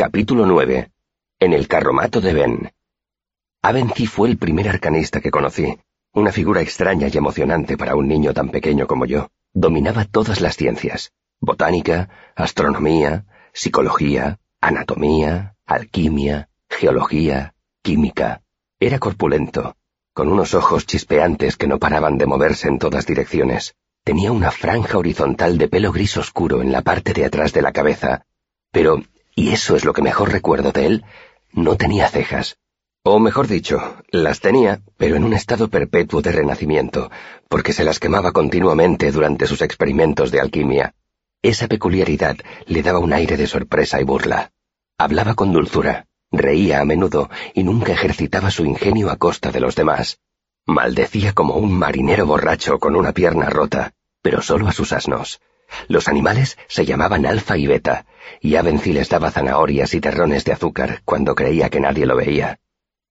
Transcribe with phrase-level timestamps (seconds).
[0.00, 0.90] Capítulo 9.
[1.40, 2.72] En el carromato de Ben.
[3.60, 5.78] Avency fue el primer arcanista que conocí,
[6.14, 9.28] una figura extraña y emocionante para un niño tan pequeño como yo.
[9.52, 18.40] Dominaba todas las ciencias, botánica, astronomía, psicología, anatomía, alquimia, geología, química.
[18.78, 19.76] Era corpulento,
[20.14, 23.74] con unos ojos chispeantes que no paraban de moverse en todas direcciones.
[24.02, 27.72] Tenía una franja horizontal de pelo gris oscuro en la parte de atrás de la
[27.72, 28.24] cabeza,
[28.72, 29.02] pero
[29.40, 31.04] y eso es lo que mejor recuerdo de él,
[31.52, 32.58] no tenía cejas.
[33.02, 37.10] O mejor dicho, las tenía, pero en un estado perpetuo de renacimiento,
[37.48, 40.94] porque se las quemaba continuamente durante sus experimentos de alquimia.
[41.40, 44.52] Esa peculiaridad le daba un aire de sorpresa y burla.
[44.98, 49.74] Hablaba con dulzura, reía a menudo y nunca ejercitaba su ingenio a costa de los
[49.74, 50.18] demás.
[50.66, 55.40] Maldecía como un marinero borracho con una pierna rota, pero solo a sus asnos.
[55.88, 58.06] Los animales se llamaban Alfa y Beta,
[58.40, 62.58] y Avency les daba zanahorias y terrones de azúcar cuando creía que nadie lo veía.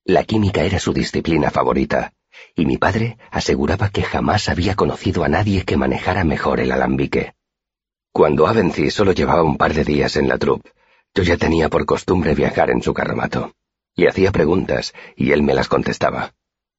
[0.06, 2.14] La química era su disciplina favorita,
[2.56, 7.34] y mi padre aseguraba que jamás había conocido a nadie que manejara mejor el alambique.
[8.12, 10.72] Cuando Avency solo llevaba un par de días en la troupe,
[11.14, 13.54] yo ya tenía por costumbre viajar en su carromato.
[13.96, 16.34] Le hacía preguntas y él me las contestaba.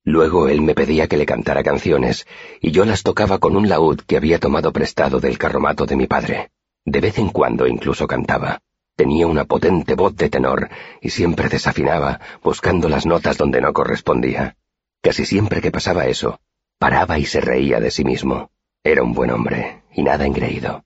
[0.05, 2.27] Luego él me pedía que le cantara canciones,
[2.61, 6.07] y yo las tocaba con un laúd que había tomado prestado del carromato de mi
[6.07, 6.51] padre.
[6.85, 8.61] De vez en cuando incluso cantaba.
[8.97, 10.69] Tenía una potente voz de tenor,
[11.01, 14.57] y siempre desafinaba, buscando las notas donde no correspondía.
[15.03, 16.41] Casi siempre que pasaba eso,
[16.79, 18.51] paraba y se reía de sí mismo.
[18.83, 20.85] Era un buen hombre, y nada engreído.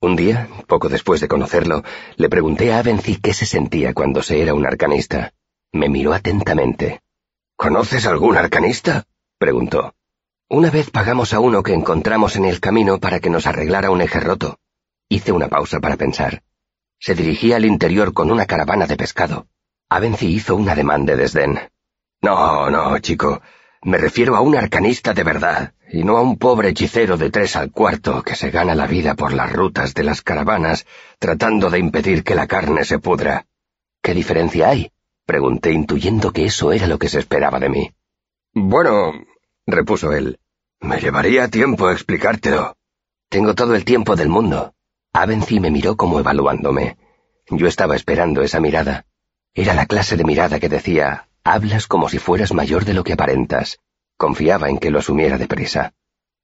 [0.00, 1.82] Un día, poco después de conocerlo,
[2.16, 5.32] le pregunté a Avency qué se sentía cuando se era un arcanista.
[5.72, 7.00] Me miró atentamente,
[7.56, 9.04] ¿Conoces algún arcanista?
[9.38, 9.94] preguntó.
[10.48, 14.02] Una vez pagamos a uno que encontramos en el camino para que nos arreglara un
[14.02, 14.58] eje roto.
[15.08, 16.42] Hice una pausa para pensar.
[16.98, 19.46] Se dirigía al interior con una caravana de pescado.
[19.88, 21.60] Avency hizo un ademán de desdén.
[22.22, 23.40] No, no, chico.
[23.82, 27.54] Me refiero a un arcanista de verdad, y no a un pobre hechicero de tres
[27.54, 30.86] al cuarto que se gana la vida por las rutas de las caravanas
[31.18, 33.46] tratando de impedir que la carne se pudra.
[34.02, 34.90] ¿Qué diferencia hay?
[35.26, 37.94] Pregunté intuyendo que eso era lo que se esperaba de mí.
[38.52, 39.12] Bueno,
[39.66, 40.38] repuso él,
[40.80, 42.76] me llevaría tiempo explicártelo.
[43.30, 44.74] Tengo todo el tiempo del mundo.
[45.14, 46.98] Avency me miró como evaluándome.
[47.48, 49.06] Yo estaba esperando esa mirada.
[49.54, 53.14] Era la clase de mirada que decía, hablas como si fueras mayor de lo que
[53.14, 53.78] aparentas.
[54.18, 55.94] Confiaba en que lo asumiera deprisa.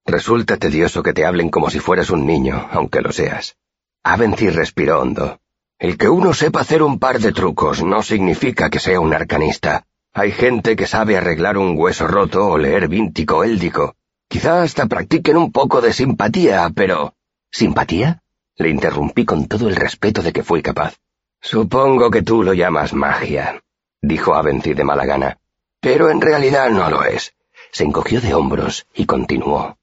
[0.06, 3.56] Resulta tedioso que te hablen como si fueras un niño, aunque lo seas.
[4.02, 5.38] Avency respiró hondo.
[5.80, 9.86] El que uno sepa hacer un par de trucos no significa que sea un arcanista.
[10.12, 13.94] Hay gente que sabe arreglar un hueso roto o leer víntico éldico.
[14.28, 17.14] Quizá hasta practiquen un poco de simpatía, pero...
[17.50, 18.22] ¿Simpatía?
[18.56, 20.98] Le interrumpí con todo el respeto de que fui capaz.
[21.40, 23.62] Supongo que tú lo llamas magia,
[24.02, 25.38] dijo Avency de mala gana.
[25.80, 27.32] Pero en realidad no lo es.
[27.72, 29.78] Se encogió de hombros y continuó.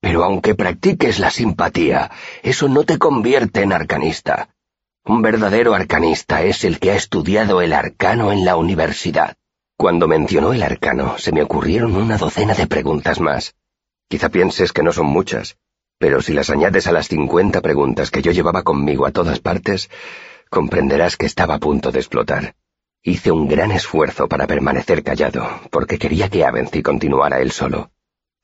[0.00, 2.10] Pero aunque practiques la simpatía,
[2.42, 4.48] eso no te convierte en arcanista.
[5.04, 9.34] Un verdadero arcanista es el que ha estudiado el arcano en la universidad.
[9.76, 13.56] Cuando mencionó el arcano, se me ocurrieron una docena de preguntas más.
[14.08, 15.56] Quizá pienses que no son muchas,
[15.98, 19.90] pero si las añades a las cincuenta preguntas que yo llevaba conmigo a todas partes,
[20.50, 22.54] comprenderás que estaba a punto de explotar.
[23.02, 27.90] Hice un gran esfuerzo para permanecer callado, porque quería que Avency continuara él solo.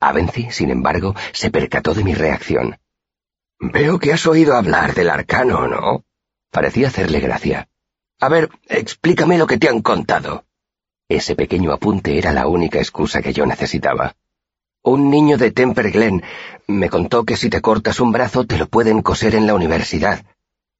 [0.01, 2.79] Avency, sin embargo, se percató de mi reacción.
[3.61, 6.03] Veo que has oído hablar del arcano, ¿no?
[6.51, 7.69] Parecía hacerle gracia.
[8.19, 10.45] A ver, explícame lo que te han contado.
[11.07, 14.15] Ese pequeño apunte era la única excusa que yo necesitaba.
[14.81, 16.23] Un niño de Temper Glen
[16.67, 20.23] me contó que si te cortas un brazo te lo pueden coser en la universidad.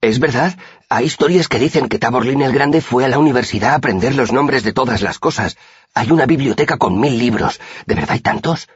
[0.02, 0.57] ¿Es verdad?
[0.88, 4.31] Hay historias que dicen que Taborlin el Grande fue a la universidad a aprender los
[4.31, 5.57] nombres de todas las cosas.
[5.94, 7.59] Hay una biblioteca con mil libros.
[7.86, 8.69] ¿De verdad hay tantos?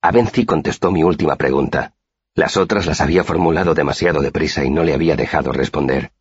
[0.00, 1.94] Avency contestó mi última pregunta.
[2.34, 6.12] Las otras las había formulado demasiado deprisa y no le había dejado responder.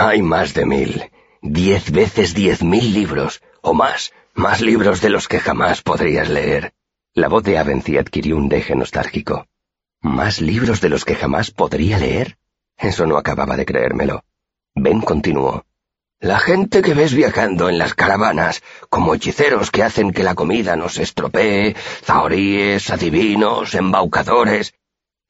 [0.00, 1.10] Hay más de mil.
[1.42, 6.72] Diez veces diez mil libros, o más, más libros de los que jamás podrías leer.
[7.14, 9.48] La voz de Avency adquirió un deje nostálgico.
[10.00, 12.38] ¿Más libros de los que jamás podría leer?
[12.76, 14.22] Eso no acababa de creérmelo.
[14.76, 15.64] Ben continuó.
[16.20, 20.76] La gente que ves viajando en las caravanas, como hechiceros que hacen que la comida
[20.76, 21.74] nos estropee,
[22.04, 24.74] zahoríes, adivinos, embaucadores,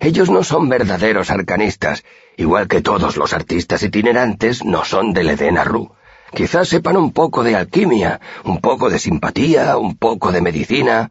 [0.01, 2.05] ellos no son verdaderos arcanistas,
[2.37, 5.91] igual que todos los artistas itinerantes no son del Eden Arru.
[6.33, 11.11] Quizás sepan un poco de alquimia, un poco de simpatía, un poco de medicina.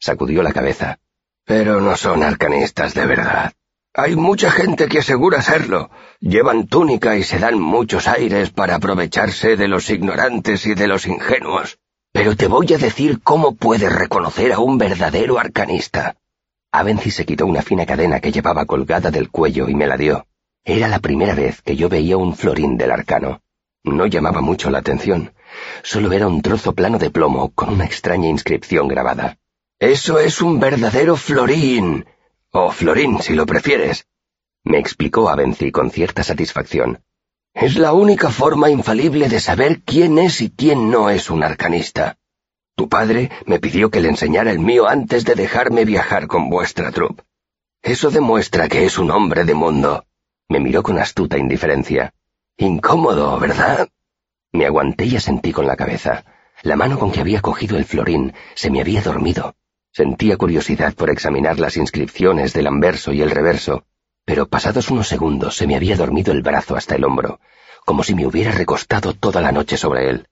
[0.00, 0.98] Sacudió la cabeza.
[1.44, 3.52] Pero no son arcanistas de verdad.
[3.92, 5.90] Hay mucha gente que asegura serlo.
[6.18, 11.06] Llevan túnica y se dan muchos aires para aprovecharse de los ignorantes y de los
[11.06, 11.78] ingenuos.
[12.10, 16.16] Pero te voy a decir cómo puedes reconocer a un verdadero arcanista.
[16.74, 20.26] Avency se quitó una fina cadena que llevaba colgada del cuello y me la dio.
[20.64, 23.42] Era la primera vez que yo veía un florín del arcano.
[23.84, 25.34] No llamaba mucho la atención.
[25.84, 29.38] Solo era un trozo plano de plomo con una extraña inscripción grabada.
[29.78, 32.06] Eso es un verdadero florín.
[32.50, 34.08] O florín, si lo prefieres.
[34.64, 37.04] Me explicó Avency con cierta satisfacción.
[37.54, 42.18] Es la única forma infalible de saber quién es y quién no es un arcanista.
[42.76, 46.90] Tu padre me pidió que le enseñara el mío antes de dejarme viajar con vuestra
[46.90, 47.22] troupe.
[47.82, 50.04] Eso demuestra que es un hombre de mundo.
[50.48, 52.12] Me miró con astuta indiferencia.
[52.56, 53.88] Incómodo, ¿verdad?
[54.52, 56.24] Me aguanté y asentí con la cabeza.
[56.62, 59.54] La mano con que había cogido el florín se me había dormido.
[59.92, 63.84] Sentía curiosidad por examinar las inscripciones del anverso y el reverso,
[64.24, 67.38] pero pasados unos segundos se me había dormido el brazo hasta el hombro,
[67.84, 70.28] como si me hubiera recostado toda la noche sobre él.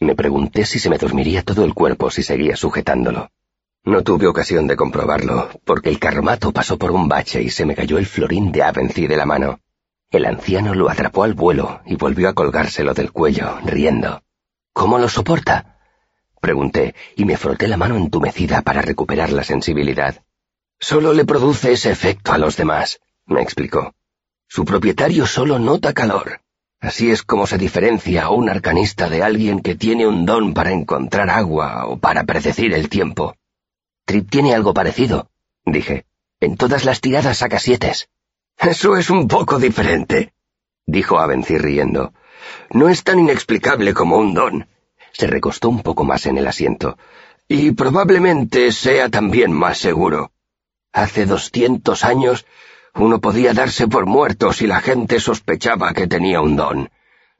[0.00, 3.30] Me pregunté si se me dormiría todo el cuerpo si seguía sujetándolo.
[3.84, 7.74] No tuve ocasión de comprobarlo, porque el carromato pasó por un bache y se me
[7.74, 9.60] cayó el florín de Avency de la mano.
[10.10, 14.22] El anciano lo atrapó al vuelo y volvió a colgárselo del cuello, riendo.
[14.72, 15.78] ¿Cómo lo soporta?
[16.40, 20.22] Pregunté, y me froté la mano entumecida para recuperar la sensibilidad.
[20.78, 23.94] Solo le produce ese efecto a los demás, me explicó.
[24.48, 26.40] Su propietario solo nota calor.
[26.80, 30.72] Así es como se diferencia a un arcanista de alguien que tiene un don para
[30.72, 33.36] encontrar agua o para predecir el tiempo.
[34.04, 35.30] Trip tiene algo parecido,
[35.64, 36.04] dije.
[36.40, 38.08] En todas las tiradas saca sietes.
[38.58, 40.34] Eso es un poco diferente,
[40.86, 42.12] dijo Avency riendo.
[42.70, 44.68] No es tan inexplicable como un don.
[45.12, 46.98] Se recostó un poco más en el asiento.
[47.48, 50.32] Y probablemente sea también más seguro.
[50.92, 52.46] Hace doscientos años
[52.96, 56.90] uno podía darse por muerto si la gente sospechaba que tenía un don.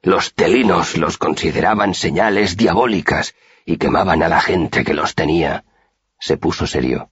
[0.01, 3.33] Los telinos los consideraban señales diabólicas
[3.65, 5.63] y quemaban a la gente que los tenía.
[6.19, 7.09] Se puso serio.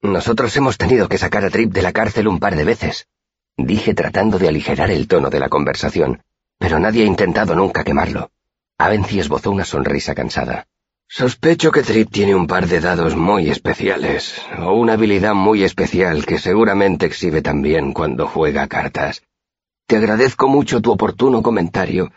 [0.00, 3.06] Nosotros hemos tenido que sacar a Trip de la cárcel un par de veces,
[3.56, 6.22] dije tratando de aligerar el tono de la conversación,
[6.58, 8.30] pero nadie ha intentado nunca quemarlo.
[8.78, 10.66] Avency esbozó una sonrisa cansada.
[11.14, 16.24] Sospecho que Trip tiene un par de dados muy especiales, o una habilidad muy especial
[16.24, 19.20] que seguramente exhibe también cuando juega cartas.
[19.86, 22.10] Te agradezco mucho tu oportuno comentario,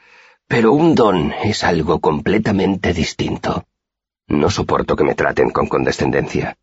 [0.47, 3.65] pero un don es algo completamente distinto.
[4.29, 6.55] No soporto que me traten con condescendencia.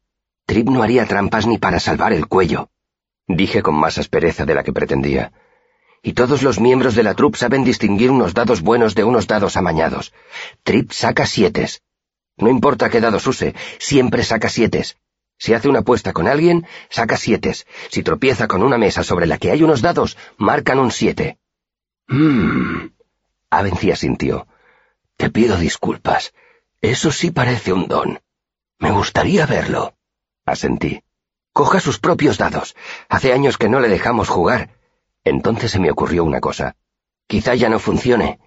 [0.46, 2.70] Trip no haría trampas ni para salvar el cuello,
[3.28, 5.32] dije con más aspereza de la que pretendía.
[6.02, 9.58] Y todos los miembros de la troupe saben distinguir unos dados buenos de unos dados
[9.58, 10.14] amañados.
[10.62, 11.82] Trip saca sietes.
[12.36, 14.96] No importa qué dados use, siempre saca sietes.
[15.38, 17.66] Si hace una apuesta con alguien, saca sietes.
[17.90, 21.38] Si tropieza con una mesa sobre la que hay unos dados, marcan un siete.
[22.08, 22.92] Mmm.
[23.50, 24.46] Avencia sintió.
[25.16, 26.32] Te pido disculpas.
[26.80, 28.20] Eso sí parece un don.
[28.78, 29.94] Me gustaría verlo.
[30.44, 31.02] Asentí.
[31.52, 32.74] Coja sus propios dados.
[33.08, 34.70] Hace años que no le dejamos jugar.
[35.24, 36.76] Entonces se me ocurrió una cosa.
[37.26, 38.40] Quizá ya no funcione.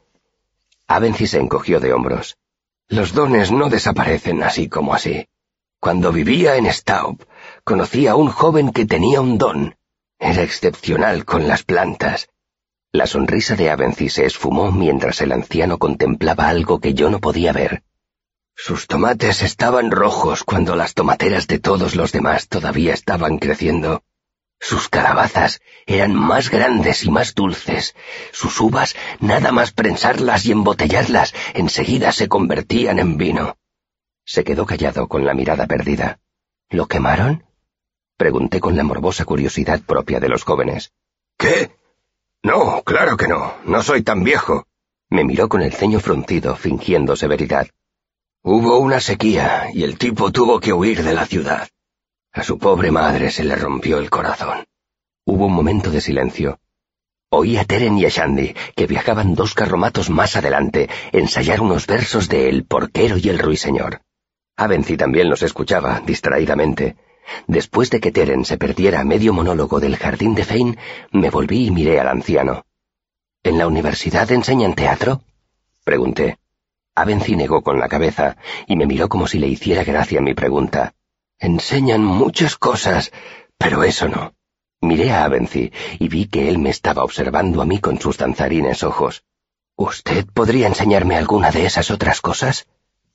[0.87, 2.37] Avency se encogió de hombros.
[2.87, 5.27] Los dones no desaparecen así como así.
[5.79, 7.25] Cuando vivía en Staub,
[7.63, 9.75] conocí a un joven que tenía un don.
[10.19, 12.29] Era excepcional con las plantas.
[12.91, 17.51] La sonrisa de Avency se esfumó mientras el anciano contemplaba algo que yo no podía
[17.51, 17.83] ver.
[18.55, 24.03] Sus tomates estaban rojos cuando las tomateras de todos los demás todavía estaban creciendo.
[24.59, 27.95] Sus calabazas eran más grandes y más dulces.
[28.31, 33.57] Sus uvas, nada más prensarlas y embotellarlas, enseguida se convertían en vino.
[34.23, 36.19] Se quedó callado con la mirada perdida.
[36.69, 37.45] ¿Lo quemaron?
[38.17, 40.93] Pregunté con la morbosa curiosidad propia de los jóvenes.
[41.37, 41.75] ¿Qué?
[42.41, 43.53] No, claro que no.
[43.65, 44.65] No soy tan viejo.
[45.09, 47.67] Me miró con el ceño fruncido, fingiendo severidad.
[48.41, 51.67] Hubo una sequía y el tipo tuvo que huir de la ciudad.
[52.35, 54.65] A su pobre madre se le rompió el corazón.
[55.23, 56.59] Hubo un momento de silencio.
[57.29, 62.27] Oí a Teren y a Shandy, que viajaban dos carromatos más adelante, ensayar unos versos
[62.27, 64.01] de El porquero y el ruiseñor.
[64.57, 66.97] Avency también los escuchaba, distraídamente.
[67.47, 70.77] Después de que Teren se perdiera a medio monólogo del jardín de Fein,
[71.13, 72.65] me volví y miré al anciano.
[73.43, 75.21] ¿En la universidad enseñan teatro?
[75.85, 76.37] Pregunté.
[76.95, 78.35] Avency negó con la cabeza
[78.67, 80.93] y me miró como si le hiciera gracia mi pregunta.
[81.39, 83.11] Enseñan muchas cosas,
[83.57, 84.33] pero eso no.
[84.81, 88.83] Miré a Avency y vi que él me estaba observando a mí con sus danzarines
[88.83, 89.23] ojos.
[89.75, 92.67] ¿Usted podría enseñarme alguna de esas otras cosas?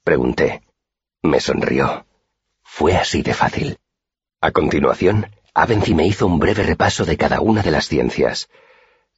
[0.05, 0.63] Pregunté.
[1.23, 2.07] Me sonrió.
[2.63, 3.79] Fue así de fácil.
[4.41, 8.49] A continuación, Avency me hizo un breve repaso de cada una de las ciencias.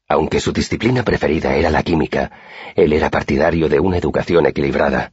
[0.08, 2.30] Aunque su disciplina preferida era la química,
[2.74, 5.12] él era partidario de una educación equilibrada.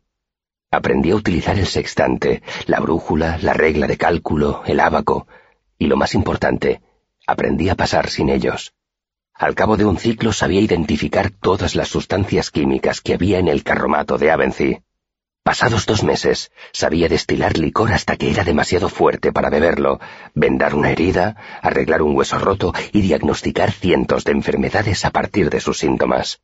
[0.72, 5.28] Aprendí a utilizar el sextante, la brújula, la regla de cálculo, el ábaco,
[5.80, 6.82] y lo más importante,
[7.26, 8.74] aprendí a pasar sin ellos.
[9.34, 13.64] Al cabo de un ciclo sabía identificar todas las sustancias químicas que había en el
[13.64, 14.80] carromato de Avency.
[15.42, 20.00] Pasados dos meses, sabía destilar licor hasta que era demasiado fuerte para beberlo,
[20.36, 25.62] vendar una herida, arreglar un hueso roto y diagnosticar cientos de enfermedades a partir de
[25.62, 26.42] sus síntomas.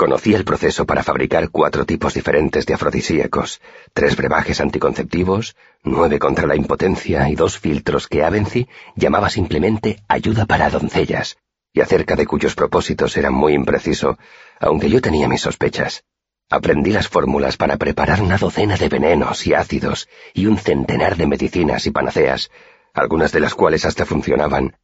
[0.00, 3.60] Conocía el proceso para fabricar cuatro tipos diferentes de afrodisíacos,
[3.92, 8.66] tres brebajes anticonceptivos, nueve contra la impotencia y dos filtros que Avency
[8.96, 11.36] llamaba simplemente ayuda para doncellas,
[11.74, 14.16] y acerca de cuyos propósitos era muy impreciso,
[14.58, 16.02] aunque yo tenía mis sospechas.
[16.48, 21.26] Aprendí las fórmulas para preparar una docena de venenos y ácidos y un centenar de
[21.26, 22.50] medicinas y panaceas,
[22.94, 24.78] algunas de las cuales hasta funcionaban.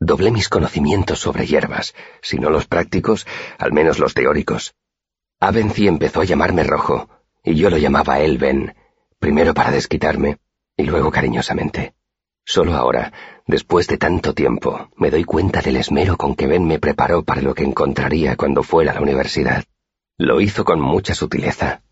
[0.00, 3.26] Doblé mis conocimientos sobre hierbas, si no los prácticos,
[3.58, 4.74] al menos los teóricos.
[5.40, 7.10] Avency empezó a llamarme Rojo,
[7.44, 8.74] y yo lo llamaba Elven,
[9.18, 10.38] primero para desquitarme,
[10.74, 11.94] y luego cariñosamente.
[12.46, 13.12] Solo ahora,
[13.46, 17.42] después de tanto tiempo, me doy cuenta del esmero con que Ben me preparó para
[17.42, 19.64] lo que encontraría cuando fuera a la universidad.
[20.16, 21.82] Lo hizo con mucha sutileza.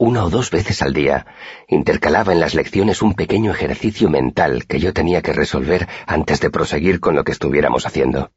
[0.00, 1.26] Una o dos veces al día,
[1.68, 6.48] intercalaba en las lecciones un pequeño ejercicio mental que yo tenía que resolver antes de
[6.48, 8.32] proseguir con lo que estuviéramos haciendo.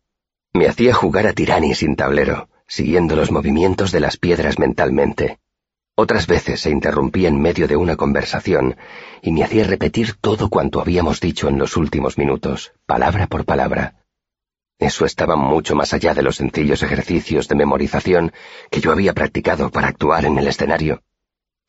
[0.52, 5.40] Me hacía jugar a tirani sin tablero, siguiendo los movimientos de las piedras mentalmente.
[5.96, 8.76] Otras veces se interrumpía en medio de una conversación
[9.22, 14.04] y me hacía repetir todo cuanto habíamos dicho en los últimos minutos, palabra por palabra.
[14.80, 18.34] Eso estaba mucho más allá de los sencillos ejercicios de memorización
[18.70, 21.02] que yo había practicado para actuar en el escenario.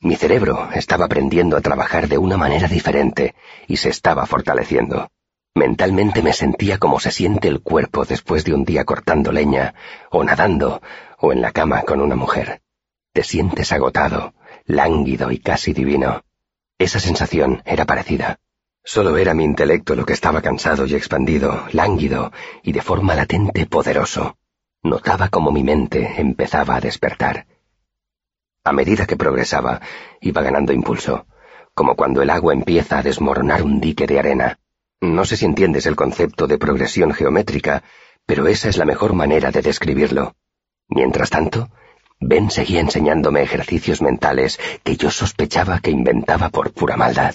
[0.05, 3.35] Mi cerebro estaba aprendiendo a trabajar de una manera diferente
[3.67, 5.11] y se estaba fortaleciendo.
[5.55, 9.73] Mentalmente me sentía como se siente el cuerpo después de un día cortando leña,
[10.11, 10.83] o nadando,
[11.17, 12.61] o en la cama con una mujer.
[13.15, 14.35] Te sientes agotado,
[14.67, 16.23] lánguido y casi divino.
[16.77, 18.39] Esa sensación era parecida.
[18.85, 22.31] Solo era mi intelecto lo que estaba cansado y expandido, lánguido
[22.63, 24.37] y de forma latente poderoso.
[24.83, 27.47] Notaba como mi mente empezaba a despertar.
[28.65, 29.83] A medida que progresaba,
[30.23, 31.27] iba ganando impulso,
[31.75, 34.59] como cuando el agua empieza a desmoronar un dique de arena.
[35.03, 37.83] No sé si entiendes el concepto de progresión geométrica,
[38.25, 40.35] pero esa es la mejor manera de describirlo.
[40.89, 41.69] Mientras tanto,
[42.21, 47.35] Ben seguía enseñándome ejercicios mentales que yo sospechaba que inventaba por pura maldad.